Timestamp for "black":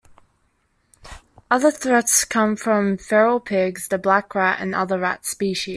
3.99-4.33